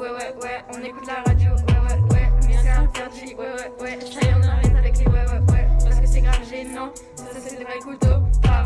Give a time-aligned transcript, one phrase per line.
[0.00, 3.72] ouais, ouais, ouais, on écoute la radio, ouais, ouais, ouais, mais c'est interdit, ouais, ouais,
[3.80, 6.90] ouais, ça y on arrête avec les ouais, ouais, ouais, parce que c'est grave gênant,
[7.14, 8.64] ça c'est le vrai couteau, ah,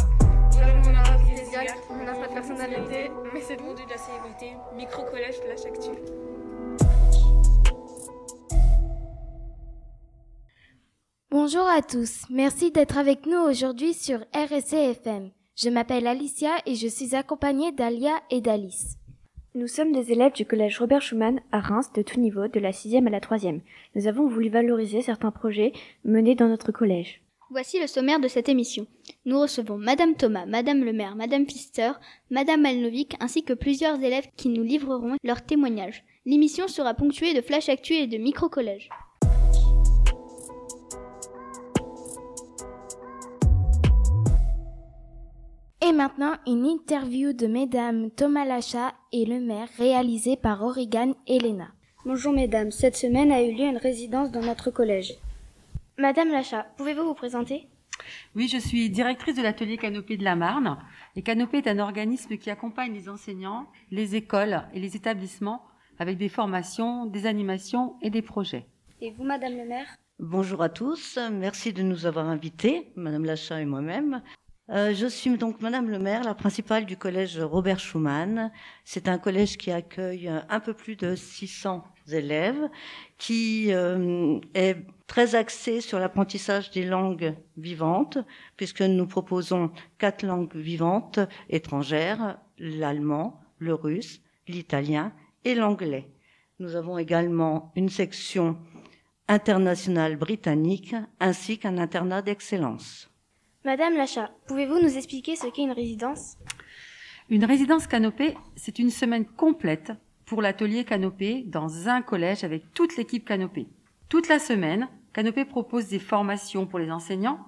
[0.52, 1.04] j'avoue, on a
[1.90, 3.64] on n'a pas de personnalité, mais c'est tout.
[3.64, 5.90] de la célébrité, micro-collège de la Actu.
[11.30, 15.30] Bonjour à tous, merci d'être avec nous aujourd'hui sur RSC FM.
[15.56, 18.98] Je m'appelle Alicia et je suis accompagnée d'Alia et d'Alice.
[19.56, 22.72] Nous sommes des élèves du collège Robert Schumann à Reims de tout niveau, de la
[22.72, 23.60] sixième à la troisième.
[23.94, 25.72] Nous avons voulu valoriser certains projets
[26.04, 27.22] menés dans notre collège.
[27.50, 28.88] Voici le sommaire de cette émission.
[29.26, 31.92] Nous recevons Madame Thomas, Madame le maire, Madame Pfister,
[32.32, 36.02] Madame Malnovic ainsi que plusieurs élèves qui nous livreront leurs témoignages.
[36.26, 38.88] L'émission sera ponctuée de flash actu et de micro-collège.
[45.86, 51.68] Et maintenant, une interview de mesdames Thomas Lacha et le maire réalisée par Origan Elena.
[52.06, 55.12] Bonjour mesdames, cette semaine a eu lieu une résidence dans notre collège.
[55.98, 57.68] Madame Lacha, pouvez-vous vous présenter?
[58.34, 60.78] Oui, je suis directrice de l'atelier Canopée de la Marne.
[61.16, 65.66] Et Canopée est un organisme qui accompagne les enseignants, les écoles et les établissements
[65.98, 68.64] avec des formations, des animations et des projets.
[69.02, 69.88] Et vous, Madame le maire?
[70.18, 74.22] Bonjour à tous, merci de nous avoir invités, Madame Lacha et moi-même.
[74.70, 78.50] Euh, je suis donc Madame le maire, la principale du collège Robert Schumann.
[78.84, 82.70] C'est un collège qui accueille un peu plus de 600 élèves,
[83.18, 88.16] qui euh, est très axé sur l'apprentissage des langues vivantes,
[88.56, 91.18] puisque nous proposons quatre langues vivantes
[91.50, 95.12] étrangères, l'allemand, le russe, l'italien
[95.44, 96.10] et l'anglais.
[96.58, 98.56] Nous avons également une section
[99.28, 103.13] internationale britannique ainsi qu'un internat d'excellence.
[103.66, 106.36] Madame Lacha, pouvez-vous nous expliquer ce qu'est une résidence?
[107.30, 109.92] Une résidence canopée, c'est une semaine complète
[110.26, 113.66] pour l'atelier canopée dans un collège avec toute l'équipe canopée.
[114.10, 117.38] Toute la semaine, Canopée propose des formations pour les enseignants,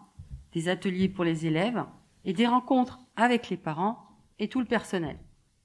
[0.54, 1.84] des ateliers pour les élèves
[2.24, 3.98] et des rencontres avec les parents
[4.38, 5.18] et tout le personnel.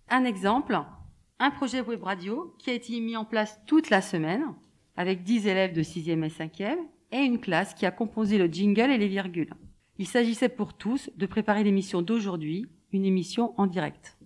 [0.09, 0.77] Un exemple,
[1.39, 4.43] un projet web radio qui a été mis en place toute la semaine
[4.97, 6.77] avec 10 élèves de 6e et 5e
[7.13, 9.53] et une classe qui a composé le jingle et les virgules.
[10.01, 14.17] Il s'agissait pour tous de préparer l'émission d'aujourd'hui, une émission en direct.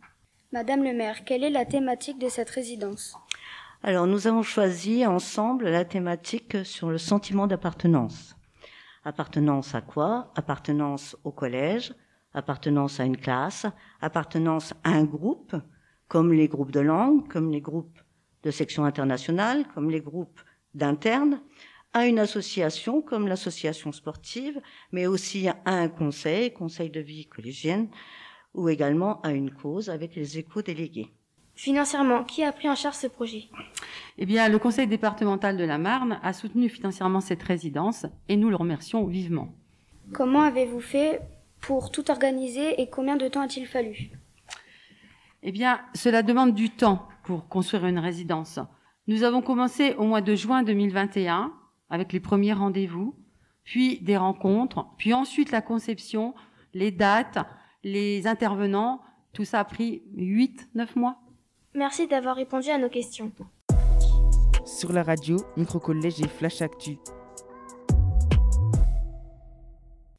[0.53, 3.17] Madame le maire, quelle est la thématique de cette résidence?
[3.83, 8.37] Alors nous avons choisi ensemble la thématique sur le sentiment d'appartenance.
[9.03, 10.31] Appartenance à quoi?
[10.37, 11.93] Appartenance au collège,
[12.33, 13.65] appartenance à une classe,
[13.99, 15.57] appartenance à un groupe,
[16.07, 17.99] comme les groupes de langue, comme les groupes
[18.43, 20.39] de section internationale, comme les groupes
[20.73, 21.41] d'internes,
[21.95, 24.61] à une association comme l'association sportive,
[24.91, 27.87] mais aussi à un conseil, conseil de vie collégienne,
[28.53, 31.07] ou également à une cause avec les éco-délégués.
[31.55, 33.45] Financièrement, qui a pris en charge ce projet?
[34.17, 38.49] Eh bien, le conseil départemental de la Marne a soutenu financièrement cette résidence et nous
[38.49, 39.55] le remercions vivement.
[40.11, 41.21] Comment avez-vous fait
[41.61, 44.11] pour tout organiser et combien de temps a-t-il fallu?
[45.43, 48.59] Eh bien, cela demande du temps pour construire une résidence.
[49.07, 51.53] Nous avons commencé au mois de juin 2021
[51.89, 53.15] avec les premiers rendez-vous,
[53.63, 56.33] puis des rencontres, puis ensuite la conception,
[56.73, 57.39] les dates,
[57.83, 59.01] les intervenants.
[59.33, 61.17] Tout ça a pris 8-9 mois.
[61.73, 63.31] Merci d'avoir répondu à nos questions.
[64.65, 66.97] Sur la radio, Microcollège et Flash Actu.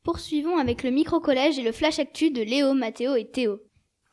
[0.06, 3.58] Poursuivons avec le micro-collège et le flash actu de Léo, Mathéo et Théo.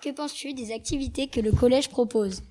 [0.01, 2.41] Que penses-tu des activités que le collège propose?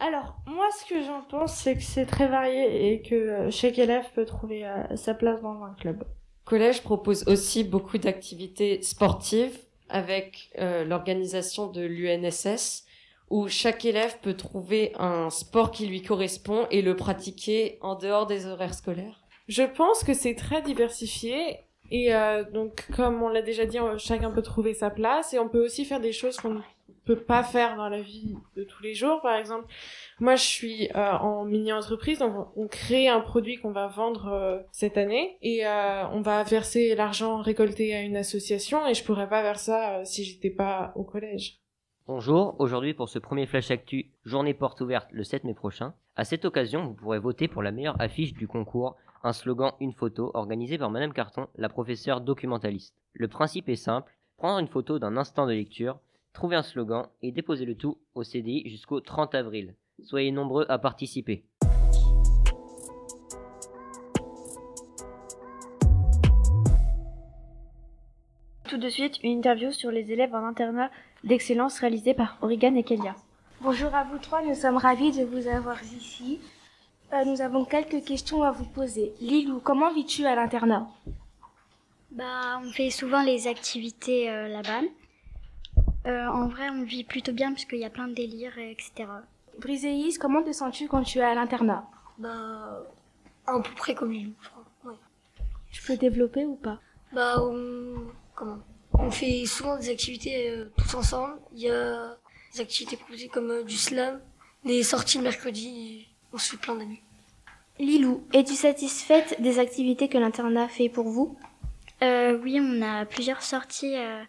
[0.00, 3.78] Alors, moi, ce que j'en pense, c'est que c'est très varié et que euh, chaque
[3.78, 6.04] élève peut trouver euh, sa place dans un club.
[6.44, 12.84] Collège propose aussi beaucoup d'activités sportives avec euh, l'organisation de l'UNSS
[13.30, 18.26] où chaque élève peut trouver un sport qui lui correspond et le pratiquer en dehors
[18.26, 19.24] des horaires scolaires.
[19.48, 21.58] Je pense que c'est très diversifié
[21.90, 25.48] et euh, donc comme on l'a déjà dit, chacun peut trouver sa place et on
[25.48, 26.60] peut aussi faire des choses qu'on ne
[27.04, 29.20] peut pas faire dans la vie de tous les jours.
[29.22, 29.66] Par exemple,
[30.20, 34.58] moi je suis euh, en mini-entreprise, donc on crée un produit qu'on va vendre euh,
[34.72, 39.42] cette année et on va verser l'argent récolté à une association et je pourrais pas
[39.42, 41.60] faire ça si j'étais pas au collège.
[42.06, 45.92] Bonjour, aujourd'hui pour ce premier Flash Actu, journée porte ouverte le 7 mai prochain.
[46.16, 49.92] À cette occasion, vous pourrez voter pour la meilleure affiche du concours, un slogan, une
[49.92, 52.94] photo, organisé par Madame Carton, la professeure documentaliste.
[53.14, 55.98] Le principe est simple, prendre une photo d'un instant de lecture,
[56.32, 59.74] trouver un slogan et déposer le tout au CDI jusqu'au 30 avril.
[60.04, 61.44] Soyez nombreux à participer.
[68.68, 70.90] Tout de suite, une interview sur les élèves en internat
[71.24, 73.16] d'excellence réalisée par Origan et Kelia.
[73.60, 76.38] Bonjour à vous trois, nous sommes ravis de vous avoir ici.
[77.12, 79.14] Euh, nous avons quelques questions à vous poser.
[79.20, 80.86] Lilou, comment vis-tu à l'internat?
[82.10, 84.82] Bah, on fait souvent les activités euh, là-bas.
[86.06, 89.08] Euh, en vrai, on vit plutôt bien puisqu'il y a plein de délires, et etc.
[89.58, 91.86] Briséis, comment te sens-tu quand tu es à l'internat?
[92.18, 92.82] Bah,
[93.46, 94.64] à peu près comme Lilou, je crois.
[94.84, 94.98] Ouais.
[95.70, 96.78] Tu peux développer ou pas?
[97.12, 97.94] Bah, on...
[98.34, 98.58] comment?
[98.92, 101.38] On fait souvent des activités tous ensemble.
[101.54, 102.16] Il y a
[102.52, 104.20] des activités proposées comme du slam,
[104.64, 106.07] des sorties le mercredi.
[106.32, 107.00] On se fait plein d'amis.
[107.78, 111.38] Lilou, es-tu satisfaite des activités que l'internat fait pour vous?
[112.02, 113.96] Euh, oui, on a plusieurs sorties.
[113.96, 114.22] euh,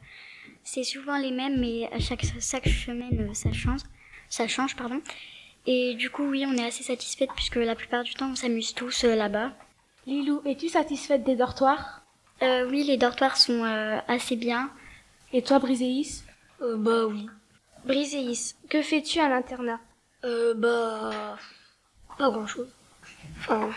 [0.63, 3.81] c'est souvent les mêmes, mais à chaque, chaque semaine, euh, ça change.
[4.29, 5.01] Ça change, pardon.
[5.65, 8.73] Et du coup, oui, on est assez satisfaite puisque la plupart du temps, on s'amuse
[8.73, 9.51] tous euh, là-bas.
[10.05, 12.03] Lilou, es-tu satisfaite des dortoirs?
[12.41, 14.71] Euh, oui, les dortoirs sont euh, assez bien.
[15.33, 16.23] Et toi, Briséis
[16.61, 17.27] Euh, bah oui.
[17.85, 19.79] Briséis, que fais-tu à l'internat?
[20.23, 21.37] Euh, bah...
[22.19, 22.67] Pas grand-chose.
[23.39, 23.69] Enfin...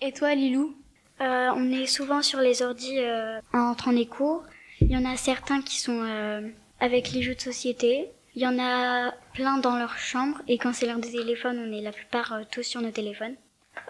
[0.00, 0.74] Et toi, Lilou
[1.20, 4.42] Euh, on est souvent sur les ordis euh, en entrant les cours.
[4.80, 6.40] Il y en a certains qui sont euh,
[6.80, 8.08] avec les jeux de société.
[8.34, 10.38] Il y en a plein dans leur chambre.
[10.48, 13.34] Et quand c'est l'heure des téléphones, on est la plupart euh, tous sur nos téléphones.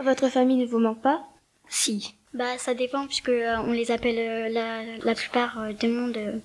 [0.02, 1.22] Votre famille ne vous manque pas
[1.68, 2.16] Si.
[2.34, 6.16] Bah ça dépend puisque euh, on les appelle euh, la, la plupart euh, du monde
[6.16, 6.38] euh,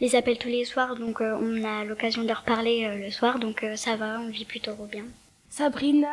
[0.00, 3.64] les appelle tous les soirs donc on a l'occasion de leur parler le soir donc
[3.74, 5.04] ça va on vit plutôt bien.
[5.48, 6.12] Sabrina,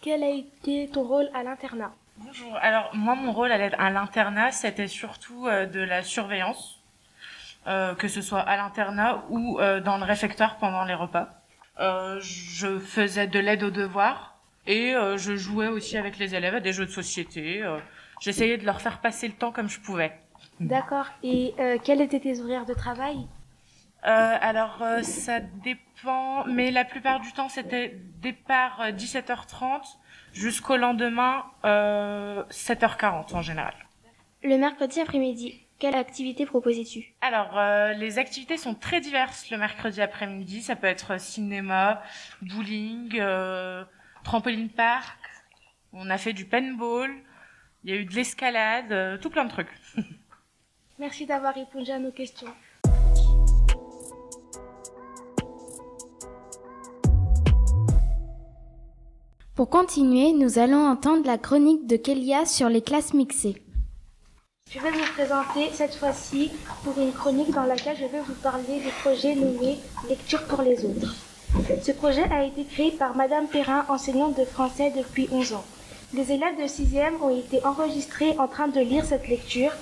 [0.00, 2.56] quel a été ton rôle à l'internat Bonjour.
[2.62, 6.80] Alors moi, mon rôle à l'internat, c'était surtout euh, de la surveillance,
[7.66, 11.28] euh, que ce soit à l'internat ou euh, dans le réfectoire pendant les repas.
[11.78, 16.72] Je faisais de l'aide aux devoirs et je jouais aussi avec les élèves à des
[16.72, 17.62] jeux de société.
[18.18, 20.18] J'essayais de leur faire passer le temps comme je pouvais.
[20.58, 21.06] D'accord.
[21.22, 21.54] Et
[21.84, 23.26] quels étaient tes horaires de travail?
[24.02, 29.82] Alors euh, ça dépend, mais la plupart du temps c'était départ euh, 17h30
[30.32, 33.74] jusqu'au lendemain euh, 7h40 en général.
[34.42, 37.14] Le mercredi après-midi, quelle activité proposais-tu?
[37.20, 40.62] Alors, euh, les activités sont très diverses le mercredi après-midi.
[40.62, 42.02] Ça peut être cinéma,
[42.40, 43.84] bowling, euh,
[44.24, 45.18] trampoline park.
[45.92, 47.10] On a fait du paintball.
[47.84, 49.72] Il y a eu de l'escalade, euh, tout plein de trucs.
[50.98, 52.52] Merci d'avoir répondu à nos questions.
[59.56, 63.56] Pour continuer, nous allons entendre la chronique de Kélia sur les classes mixées.
[64.70, 66.50] Je vais vous présenter cette fois-ci
[66.84, 69.78] pour une chronique dans laquelle je vais vous parler du projet nommé
[70.10, 71.16] Lecture pour les autres.
[71.82, 75.64] Ce projet a été créé par Madame Perrin, enseignante de français depuis 11 ans.
[76.12, 79.72] Les élèves de 6e ont été enregistrés en train de lire cette lecture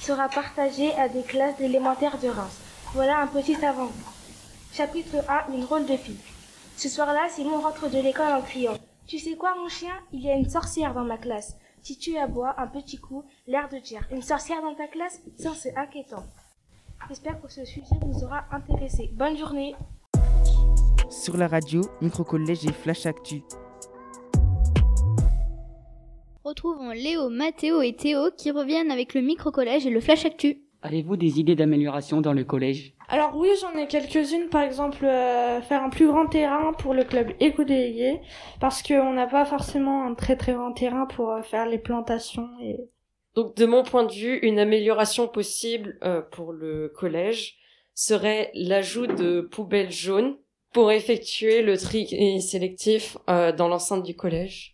[0.00, 2.58] qui sera partagée à des classes d'élémentaire de Reims.
[2.94, 3.92] Voilà un petit avant-goût.
[4.72, 6.18] Chapitre 1, une drôle de fille.
[6.76, 8.74] Ce soir-là, Simon rentre de l'école en criant
[9.10, 9.90] Tu sais quoi, mon chien?
[10.12, 11.56] Il y a une sorcière dans ma classe.
[11.82, 15.20] Si tu aboies un petit coup, l'air de dire Une sorcière dans ta classe?
[15.36, 16.22] Ça, c'est inquiétant.
[17.08, 19.10] J'espère que ce sujet vous aura intéressé.
[19.14, 19.74] Bonne journée
[21.10, 23.42] Sur la radio, micro-collège et flash actu.
[26.44, 30.62] Retrouvons Léo, Mathéo et Théo qui reviennent avec le micro-collège et le flash actu.
[30.82, 32.94] Avez-vous des idées d'amélioration dans le collège?
[33.08, 34.48] Alors oui, j'en ai quelques-unes.
[34.50, 38.20] Par exemple, euh, faire un plus grand terrain pour le club éco-délégué,
[38.60, 42.48] parce qu'on n'a pas forcément un très très grand terrain pour euh, faire les plantations.
[42.62, 42.76] Et...
[43.34, 47.56] Donc, de mon point de vue, une amélioration possible euh, pour le collège
[47.94, 50.36] serait l'ajout de poubelles jaunes
[50.72, 54.69] pour effectuer le tri sélectif euh, dans l'enceinte du collège.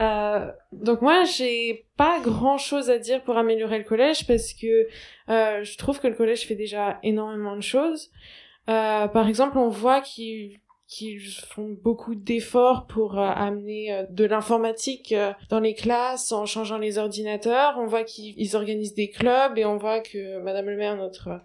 [0.00, 4.86] Euh, donc moi, j'ai pas grand chose à dire pour améliorer le collège parce que
[5.28, 8.10] euh, je trouve que le collège fait déjà énormément de choses.
[8.68, 14.24] Euh, par exemple, on voit qu'ils qu'ils font beaucoup d'efforts pour euh, amener euh, de
[14.24, 15.14] l'informatique
[15.48, 17.76] dans les classes en changeant les ordinateurs.
[17.78, 21.40] On voit qu'ils ils organisent des clubs et on voit que Madame le maire, notre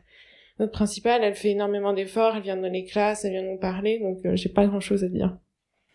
[0.57, 2.37] notre principale, elle fait énormément d'efforts.
[2.37, 3.99] Elle vient dans les classes, elle vient nous parler.
[3.99, 5.37] Donc j'ai pas grand chose à dire.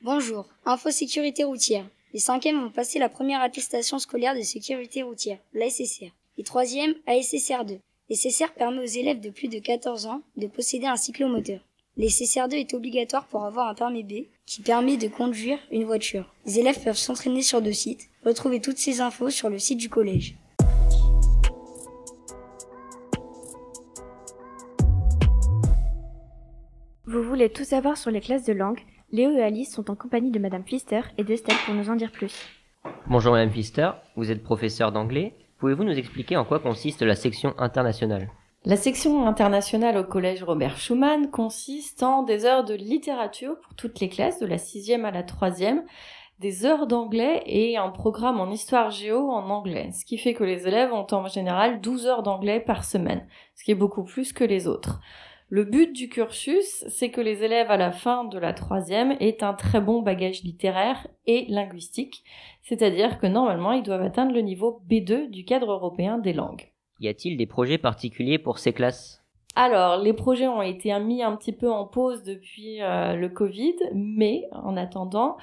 [0.02, 1.86] Bonjour, Info Sécurité Routière.
[2.12, 6.10] Les cinquièmes vont passer la première attestation scolaire de sécurité routière, la SSR.
[6.38, 7.78] Les troisièmes, ASSR2.
[8.08, 11.60] Les SSR permet aux élèves de plus de 14 ans de posséder un cyclomoteur.
[11.96, 16.34] Les SSR2 est obligatoire pour avoir un permis B qui permet de conduire une voiture.
[16.46, 18.08] Les élèves peuvent s'entraîner sur deux sites.
[18.24, 20.34] Retrouvez toutes ces infos sur le site du collège.
[27.06, 28.80] Vous voulez tout savoir sur les classes de langue?
[29.12, 32.12] Léo et Alice sont en compagnie de Madame Pfister et d'Estelle pour nous en dire
[32.12, 32.46] plus.
[33.08, 35.34] Bonjour Madame Pfister, vous êtes professeur d'anglais.
[35.58, 38.30] Pouvez-vous nous expliquer en quoi consiste la section internationale?
[38.64, 43.98] La section internationale au collège Robert Schumann consiste en des heures de littérature pour toutes
[43.98, 45.82] les classes, de la sixième à la troisième,
[46.38, 50.44] des heures d'anglais et un programme en histoire géo en anglais, ce qui fait que
[50.44, 53.26] les élèves ont en général 12 heures d'anglais par semaine,
[53.56, 55.00] ce qui est beaucoup plus que les autres.
[55.52, 59.42] Le but du cursus, c'est que les élèves à la fin de la troisième aient
[59.42, 62.22] un très bon bagage littéraire et linguistique,
[62.62, 66.70] c'est-à-dire que normalement ils doivent atteindre le niveau B2 du cadre européen des langues.
[67.00, 69.24] Y a-t-il des projets particuliers pour ces classes?
[69.56, 73.74] Alors, les projets ont été mis un petit peu en pause depuis euh, le Covid,
[73.92, 75.36] mais en attendant,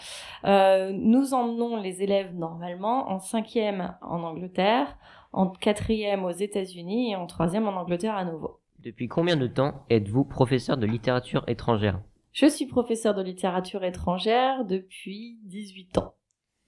[0.45, 4.97] euh, nous emmenons les élèves normalement en cinquième en Angleterre,
[5.33, 8.61] en quatrième aux États-Unis et en troisième en Angleterre à nouveau.
[8.83, 11.99] Depuis combien de temps êtes-vous professeur de littérature étrangère?
[12.31, 16.13] Je suis professeur de littérature étrangère depuis 18 ans.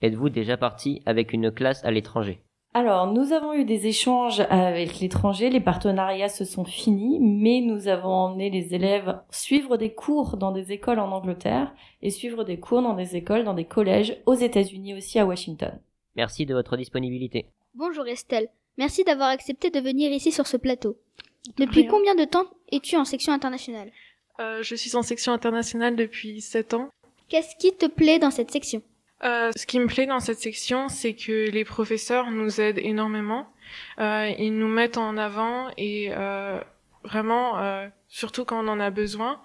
[0.01, 2.43] Êtes-vous déjà parti avec une classe à l'étranger?
[2.73, 7.87] Alors, nous avons eu des échanges avec l'étranger, les partenariats se sont finis, mais nous
[7.87, 12.59] avons emmené les élèves suivre des cours dans des écoles en Angleterre et suivre des
[12.59, 15.79] cours dans des écoles, dans des collèges aux États-Unis aussi à Washington.
[16.15, 17.51] Merci de votre disponibilité.
[17.75, 20.97] Bonjour Estelle, merci d'avoir accepté de venir ici sur ce plateau.
[21.57, 23.91] Depuis combien de temps es-tu en section internationale?
[24.39, 26.89] Euh, Je suis en section internationale depuis 7 ans.
[27.29, 28.81] Qu'est-ce qui te plaît dans cette section?
[29.23, 33.47] Euh, ce qui me plaît dans cette section, c'est que les professeurs nous aident énormément.
[33.99, 36.59] Euh, ils nous mettent en avant et euh,
[37.03, 39.41] vraiment, euh, surtout quand on en a besoin.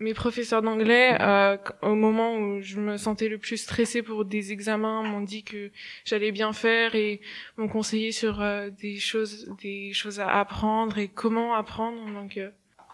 [0.00, 4.52] Mes professeurs d'anglais, euh, au moment où je me sentais le plus stressée pour des
[4.52, 5.70] examens, m'ont dit que
[6.04, 7.20] j'allais bien faire et
[7.56, 11.98] m'ont conseillé sur euh, des choses, des choses à apprendre et comment apprendre.
[12.12, 12.38] Donc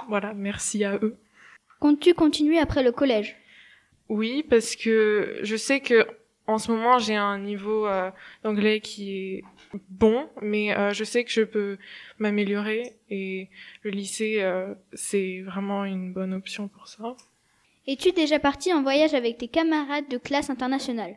[0.08, 1.16] voilà, merci à eux.
[1.78, 3.36] Comptes-tu continuer après le collège?
[4.08, 6.06] Oui, parce que je sais que
[6.46, 8.10] en ce moment j'ai un niveau euh,
[8.42, 9.44] d'anglais qui est
[9.88, 11.78] bon, mais euh, je sais que je peux
[12.18, 13.48] m'améliorer et
[13.82, 17.16] le lycée euh, c'est vraiment une bonne option pour ça.
[17.86, 21.16] Es-tu déjà parti en voyage avec tes camarades de classe internationale?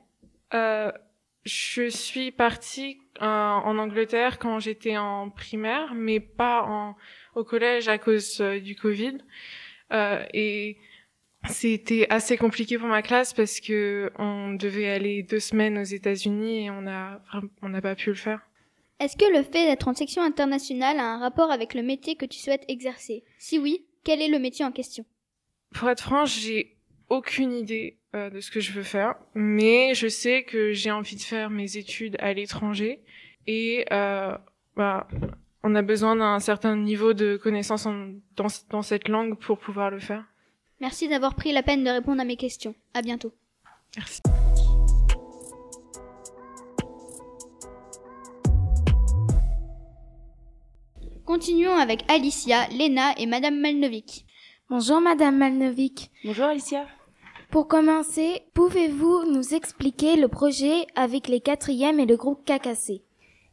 [1.45, 6.97] Je suis partie en Angleterre quand j'étais en primaire, mais pas en,
[7.35, 9.19] au collège à cause du Covid.
[10.33, 10.77] et
[11.49, 16.65] c'était assez compliqué pour ma classe parce que on devait aller deux semaines aux États-Unis
[16.65, 17.21] et on a
[17.61, 18.41] on n'a pas pu le faire.
[18.99, 22.25] Est-ce que le fait d'être en section internationale a un rapport avec le métier que
[22.25, 23.23] tu souhaites exercer?
[23.37, 25.05] Si oui, quel est le métier en question?
[25.75, 26.77] Pour être franche, j'ai
[27.09, 31.15] aucune idée euh, de ce que je veux faire, mais je sais que j'ai envie
[31.15, 33.01] de faire mes études à l'étranger
[33.45, 34.35] et euh,
[34.75, 35.07] bah,
[35.63, 37.87] on a besoin d'un certain niveau de connaissance
[38.35, 40.25] dans, dans cette langue pour pouvoir le faire.
[40.79, 42.75] Merci d'avoir pris la peine de répondre à mes questions.
[42.93, 43.33] À bientôt.
[43.95, 44.21] Merci.
[51.25, 54.25] Continuons avec Alicia, Lena et Madame Malnovic.
[54.69, 56.11] Bonjour Madame Malnovic.
[56.23, 56.85] Bonjour Alicia.
[57.49, 63.01] Pour commencer, pouvez-vous nous expliquer le projet avec les quatrièmes et le groupe KKC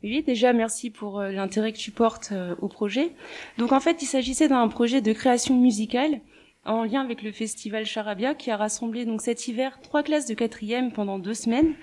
[0.05, 3.13] oui, déjà merci pour euh, l'intérêt que tu portes euh, au projet.
[3.57, 6.21] Donc en fait, il s'agissait d'un projet de création musicale
[6.65, 10.35] en lien avec le festival Charabia qui a rassemblé donc cet hiver trois classes de
[10.35, 11.75] quatrième pendant deux semaines.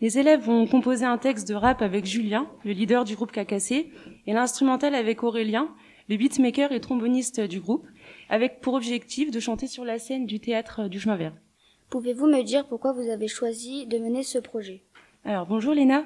[0.00, 3.90] Les élèves vont composer un texte de rap avec Julien, le leader du groupe KKC,
[4.26, 5.68] et l'instrumental avec Aurélien,
[6.08, 7.86] le beatmaker et tromboniste du groupe,
[8.28, 11.34] avec pour objectif de chanter sur la scène du théâtre du chemin vert.
[11.90, 14.82] Pouvez-vous me dire pourquoi vous avez choisi de mener ce projet?
[15.24, 16.04] Alors bonjour Léna.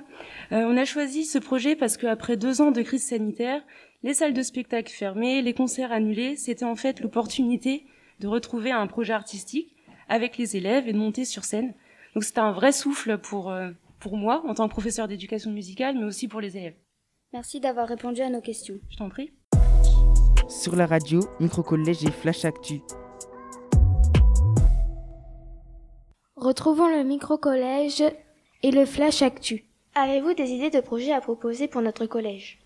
[0.53, 3.63] Euh, on a choisi ce projet parce qu'après deux ans de crise sanitaire,
[4.05, 7.85] les salles de spectacle fermées, les concerts annulés, c'était en fait l'opportunité
[8.21, 9.77] de retrouver un projet artistique
[10.09, 11.75] avec les élèves et de monter sur scène.
[12.15, 13.71] Donc c'était un vrai souffle pour, euh,
[14.01, 16.77] pour moi en tant que professeur d'éducation musicale, mais aussi pour les élèves.
[17.33, 18.79] Merci d'avoir répondu à nos questions.
[18.91, 19.33] Je t'en prie.
[20.49, 22.81] Sur la radio, Microcollège et Flash Actu.
[26.37, 28.05] Retrouvons le micro-collège
[28.63, 29.65] et le Flash Actu.
[29.95, 32.61] Avez-vous des idées de projets à proposer pour notre collège?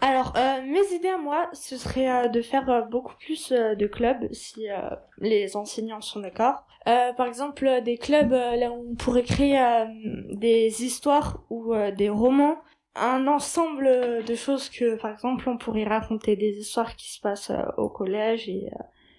[0.00, 3.86] Alors, euh, mes idées à moi, ce serait euh, de faire euh, beaucoup plus de
[3.86, 4.66] clubs si
[5.18, 6.64] les enseignants sont d'accord.
[6.84, 9.58] par exemple, des clubs là où on pourrait créer
[10.30, 12.56] des histoires ou des romans,
[12.94, 17.52] un ensemble de choses que, par exemple, on pourrait raconter des histoires qui se passent
[17.76, 18.70] au collège et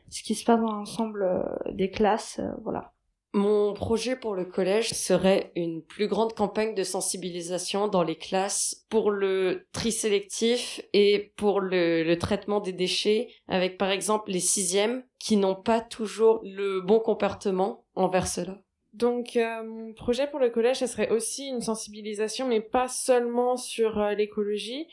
[0.09, 1.25] ce qui se passe dans l'ensemble
[1.71, 2.93] des classes, voilà.
[3.33, 8.85] Mon projet pour le collège serait une plus grande campagne de sensibilisation dans les classes
[8.89, 15.03] pour le tri sélectif et pour le, traitement des déchets avec par exemple les sixièmes
[15.17, 18.59] qui n'ont pas toujours le bon comportement envers cela.
[18.91, 23.55] Donc euh, mon projet pour le collège, ce serait aussi une sensibilisation, mais pas seulement
[23.55, 24.87] sur euh, l'écologie,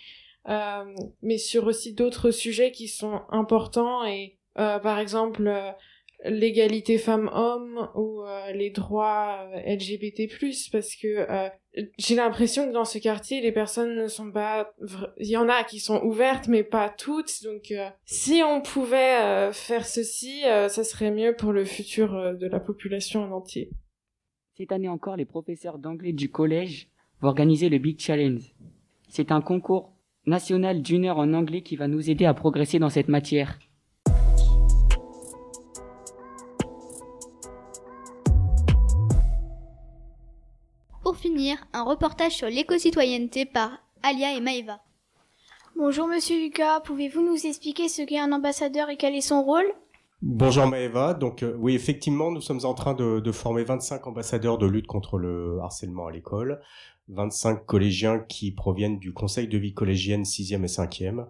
[0.49, 0.85] euh,
[1.23, 5.53] mais sur aussi d'autres sujets qui sont importants et par exemple
[6.25, 10.29] l'égalité femmes-hommes ou euh, les droits euh, LGBT+,
[10.73, 11.49] parce que euh,
[11.99, 14.73] j'ai l'impression que dans ce quartier, les personnes ne sont pas...
[15.19, 17.43] Il y en a qui sont ouvertes, mais pas toutes.
[17.45, 22.37] Donc, euh, si on pouvait euh, faire ceci, euh, ça serait mieux pour le futur
[22.37, 23.71] de la population en entier.
[24.57, 26.89] Cette année encore, les professeurs d'anglais du collège
[27.21, 28.43] vont organiser le Big Challenge.
[29.09, 29.95] C'est un concours
[30.27, 33.59] national d'une heure en anglais qui va nous aider à progresser dans cette matière.
[41.39, 43.71] Finir, un reportage sur l'éco-citoyenneté par
[44.03, 44.81] Alia et Maëva.
[45.77, 49.67] Bonjour Monsieur Lucas, pouvez-vous nous expliquer ce qu'est un ambassadeur et quel est son rôle?
[50.21, 54.59] Bonjour Maëva, donc euh, oui effectivement nous sommes en train de, de former 25 ambassadeurs
[54.59, 56.61] de lutte contre le harcèlement à l'école,
[57.07, 61.27] 25 collégiens qui proviennent du conseil de vie collégienne 6e et 5e.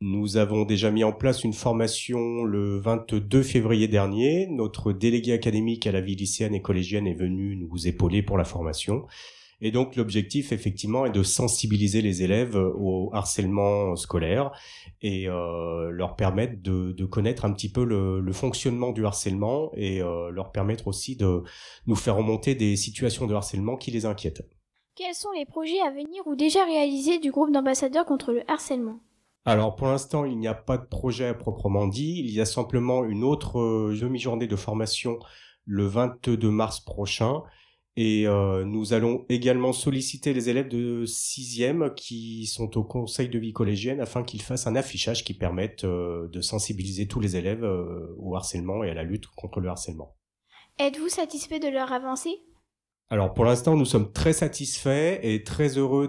[0.00, 4.46] Nous avons déjà mis en place une formation le 22 février dernier.
[4.46, 8.44] Notre délégué académique à la vie lycéenne et collégienne est venu nous épauler pour la
[8.44, 9.04] formation.
[9.60, 14.52] Et donc l'objectif effectivement est de sensibiliser les élèves au harcèlement scolaire
[15.02, 19.72] et euh, leur permettre de, de connaître un petit peu le, le fonctionnement du harcèlement
[19.74, 21.42] et euh, leur permettre aussi de
[21.86, 24.48] nous faire remonter des situations de harcèlement qui les inquiètent.
[24.94, 29.00] Quels sont les projets à venir ou déjà réalisés du groupe d'ambassadeurs contre le harcèlement?
[29.44, 32.18] Alors pour l'instant, il n'y a pas de projet à proprement dit.
[32.18, 35.18] Il y a simplement une autre euh, demi-journée de formation
[35.64, 37.42] le 22 mars prochain.
[38.00, 43.40] Et euh, nous allons également solliciter les élèves de 6e qui sont au conseil de
[43.40, 47.64] vie collégienne afin qu'ils fassent un affichage qui permette euh, de sensibiliser tous les élèves
[47.64, 50.14] euh, au harcèlement et à la lutte contre le harcèlement.
[50.78, 52.36] Êtes-vous satisfait de leur avancée?
[53.10, 56.06] Alors pour l'instant, nous sommes très satisfaits et très heureux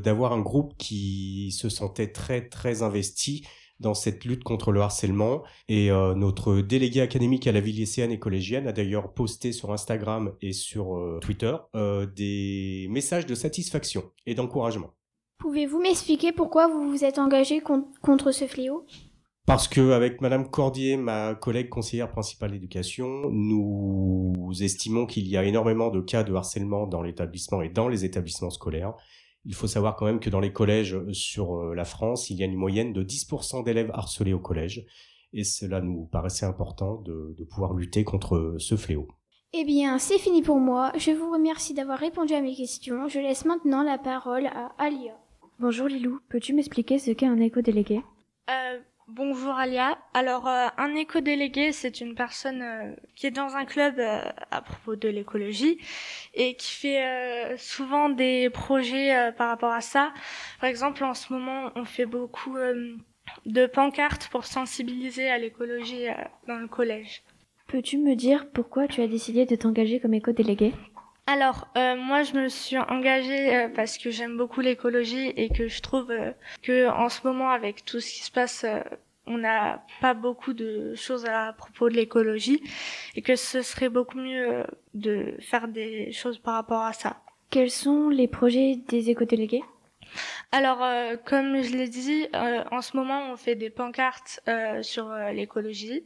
[0.00, 3.44] d'avoir un groupe qui se sentait très très investi
[3.82, 5.42] dans cette lutte contre le harcèlement.
[5.68, 9.72] Et euh, notre délégué académique à la vie lycéenne et collégienne a d'ailleurs posté sur
[9.72, 14.92] Instagram et sur euh, Twitter euh, des messages de satisfaction et d'encouragement.
[15.38, 18.86] Pouvez-vous m'expliquer pourquoi vous vous êtes engagé con- contre ce fléau?
[19.44, 25.42] Parce que avec Madame Cordier, ma collègue conseillère principale d'éducation, nous estimons qu'il y a
[25.42, 28.94] énormément de cas de harcèlement dans l'établissement et dans les établissements scolaires.
[29.44, 32.42] Il faut savoir quand même que dans les collèges sur euh, la France, il y
[32.42, 34.86] a une moyenne de 10% d'élèves harcelés au collège.
[35.32, 39.08] Et cela nous paraissait important de, de pouvoir lutter contre ce fléau.
[39.54, 40.92] Eh bien, c'est fini pour moi.
[40.96, 43.08] Je vous remercie d'avoir répondu à mes questions.
[43.08, 45.16] Je laisse maintenant la parole à Alia.
[45.58, 48.00] Bonjour Lilou, peux-tu m'expliquer ce qu'est un éco-délégué?
[48.50, 49.98] Euh, bonjour Alia.
[50.14, 54.62] Alors, euh, un éco-délégué, c'est une personne euh, qui est dans un club euh, à
[54.62, 55.78] propos de l'écologie
[56.34, 60.12] et qui fait souvent des projets par rapport à ça.
[60.60, 62.56] Par exemple, en ce moment, on fait beaucoup
[63.46, 66.06] de pancartes pour sensibiliser à l'écologie
[66.48, 67.22] dans le collège.
[67.68, 70.72] Peux-tu me dire pourquoi tu as décidé de t'engager comme éco-délégué?
[71.32, 75.66] Alors, euh, moi, je me suis engagée euh, parce que j'aime beaucoup l'écologie et que
[75.66, 78.80] je trouve euh, que en ce moment, avec tout ce qui se passe, euh,
[79.26, 82.62] on n'a pas beaucoup de choses à propos de l'écologie
[83.16, 87.22] et que ce serait beaucoup mieux de faire des choses par rapport à ça.
[87.48, 89.62] Quels sont les projets des éco-délégués?
[90.54, 94.82] Alors, euh, comme je l'ai dit, euh, en ce moment, on fait des pancartes euh,
[94.82, 96.04] sur euh, l'écologie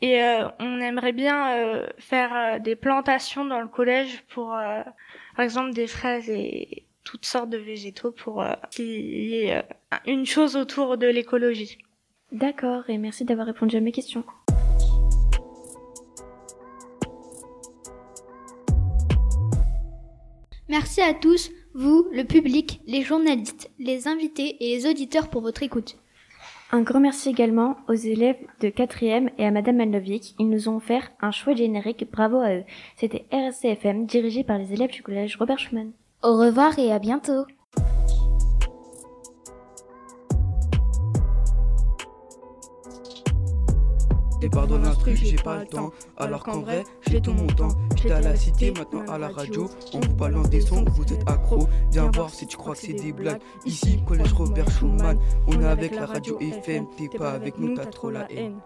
[0.00, 4.80] et euh, on aimerait bien euh, faire euh, des plantations dans le collège pour, euh,
[5.36, 9.96] par exemple, des fraises et toutes sortes de végétaux pour euh, qu'il y ait euh,
[10.06, 11.76] une chose autour de l'écologie.
[12.32, 14.24] D'accord, et merci d'avoir répondu à mes questions.
[20.70, 25.64] Merci à tous, vous, le public, les journalistes, les invités et les auditeurs pour votre
[25.64, 25.96] écoute.
[26.70, 30.36] Un grand merci également aux élèves de 4e et à Madame Malnovic.
[30.38, 32.64] Ils nous ont offert un chouette générique, bravo à eux.
[32.96, 35.90] C'était RSCFM, dirigé par les élèves du collège Robert Schumann.
[36.22, 37.44] Au revoir et à bientôt.
[44.42, 45.90] Et pardon l'instru, j'ai pas le temps.
[46.18, 47.76] Alors qu'en vrai, j'ai tout mon temps.
[48.04, 49.66] J'étais à la cité, maintenant à la radio.
[49.94, 51.66] On vous balance des sons, vous êtes accro.
[51.90, 53.40] Viens voir si tu crois que c'est des blagues.
[53.64, 55.18] Ici, collège Robert Schumann.
[55.46, 56.84] On est avec la radio FM.
[56.98, 58.60] T'es pas avec nous, t'as trop la haine.